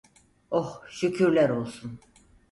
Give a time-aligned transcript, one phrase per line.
[0.51, 1.99] Oh, şükürler olsun.